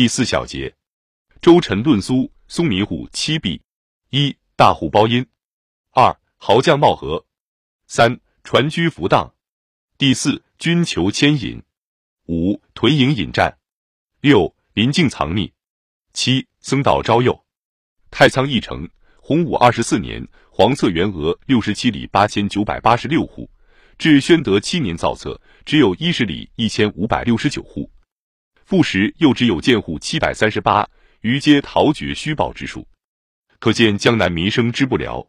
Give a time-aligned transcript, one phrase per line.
[0.00, 0.74] 第四小节，
[1.42, 3.60] 周陈论苏，苏迷户七弊：
[4.08, 5.22] 一、大户包阴；
[5.90, 7.26] 二、豪将冒合；
[7.86, 9.30] 三、船居浮荡；
[9.98, 11.60] 第四，军求牵引；
[12.28, 13.58] 五、屯营引战；
[14.22, 15.52] 六、临境藏匿；
[16.14, 17.44] 七、僧道招诱。
[18.10, 18.88] 太仓邑城，
[19.18, 23.50] 洪武二十四年，黄色原额六十七里八千九百八十六户，
[23.98, 27.90] 至宣德七年造册，只有一十里一千五百六十九户。
[28.70, 30.88] 复时又只有建户七百三十八，
[31.22, 32.86] 余皆逃绝虚报之数，
[33.58, 35.26] 可见江南民生之不聊。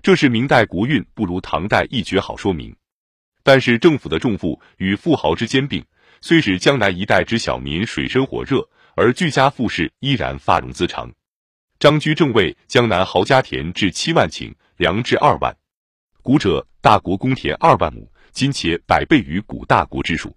[0.00, 2.72] 这是明代国运不如唐代一绝好说明。
[3.42, 5.84] 但是政府的重负与富豪之兼并，
[6.20, 8.64] 虽使江南一带之小民水深火热，
[8.94, 11.12] 而居家富士依然发荣滋长。
[11.80, 15.52] 张居正为江南豪家田至七万顷，粮至二万。
[16.22, 20.32] 古者大国公田二万亩，今且百倍于古大国之数。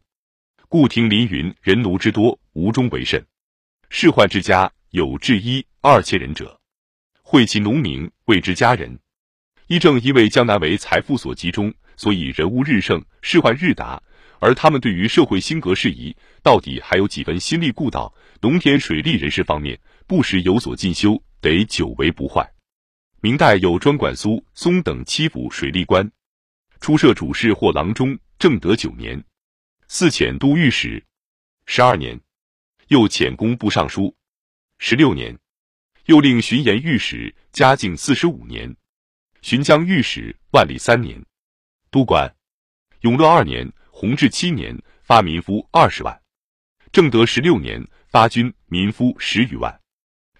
[0.71, 3.21] 故听林云，人奴之多，无中为甚。
[3.89, 6.57] 世宦之家有至一二千人者，
[7.21, 8.97] 会其农民谓之家人。
[9.67, 14.01] 亦正因为江南为财富所集中，所以人物日盛，世宦日达。
[14.39, 21.21] 而他们对于社会兴革事宜，到底还有几分心力顾到农田水利人士方面，不时有所进修。
[21.41, 22.49] 得久为不坏。
[23.19, 26.09] 明代有专管苏松等七府水利官，
[26.79, 29.21] 初设主事或郎中，正德九年，
[29.93, 31.03] 四遣都御史，
[31.65, 32.17] 十二年，
[32.87, 34.15] 又遣工部尚书，
[34.79, 35.37] 十六年，
[36.05, 38.73] 又令巡盐御史，嘉靖四十五年，
[39.41, 41.21] 巡江御史，万历三年，
[41.89, 42.33] 都管，
[43.01, 46.21] 永乐二年，弘治七年，发民夫二十万，
[46.93, 49.77] 正德十六年，发军民夫十余万。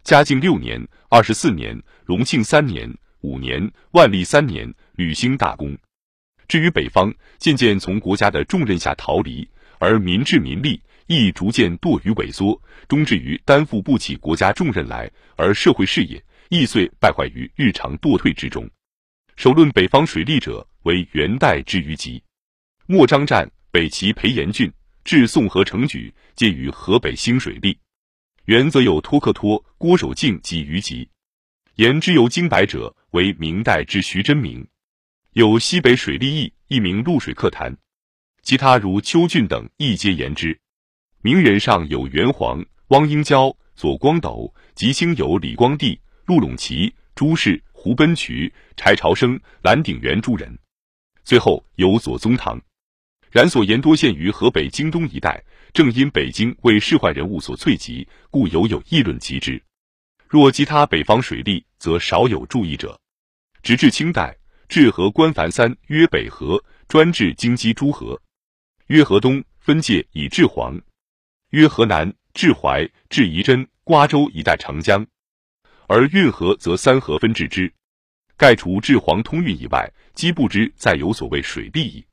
[0.02, 5.78] 嘉靖六年、二十四年、隆庆三年、五年、万历三年，履兴大功。
[6.52, 9.48] 至于北方，渐渐从国家的重任下逃离，
[9.80, 18.70] 而民智民力亦逐渐堕于萎缩，终至于担负不起国家重任来，而社会事业亦遂败坏于日常堕退之中。
[19.38, 22.22] 首论北方水利者，为元代之于吉。
[22.86, 24.70] 莫张占北齐裴延俊
[25.06, 27.78] 至宋河成举，皆于河北兴水利。
[28.44, 31.08] 元则有托克托、郭守敬及余吉，
[31.76, 34.68] 言之由经白者为明代之徐真明，
[35.34, 37.74] 有西北水利义，一名露水客谈，
[38.44, 40.60] 其他如邱俊等亦皆言之。
[41.22, 50.54] 名人上有元黄、汪英娇、左光斗，及星有李光地、陆陇奇、朱氏、胡奔渠、柴朝生、蓝鼎元诸人。
[51.24, 52.62] 最后有左宗棠，
[53.32, 55.42] 然所言多限于河北京东一带。
[55.72, 59.64] 正因北京为世宦人物所萃集，故犹有议论及之。
[60.28, 63.00] 若其他北方水利，则少有注意者。
[63.64, 64.36] 直至清代，
[64.72, 68.18] 治河官凡三曰北河，专治京畿诸河；
[68.88, 70.80] 曰河东，分界以治黄；
[71.50, 75.06] 曰河南，治淮、治仪真、瓜州一带长江。
[75.88, 77.70] 而运河则三河分治之。
[78.38, 82.06] 盖除治黄通运以外，基不知再有所谓水利矣。